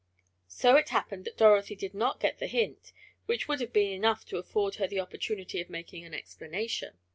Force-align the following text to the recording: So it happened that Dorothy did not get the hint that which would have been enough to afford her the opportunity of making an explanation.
So 0.47 0.77
it 0.77 0.89
happened 0.89 1.25
that 1.25 1.37
Dorothy 1.37 1.75
did 1.75 1.93
not 1.93 2.19
get 2.19 2.39
the 2.39 2.47
hint 2.47 2.85
that 2.85 2.91
which 3.27 3.47
would 3.47 3.59
have 3.61 3.71
been 3.71 3.91
enough 3.91 4.25
to 4.29 4.37
afford 4.39 4.73
her 4.77 4.87
the 4.87 4.99
opportunity 4.99 5.61
of 5.61 5.69
making 5.69 6.03
an 6.05 6.13
explanation. 6.15 6.97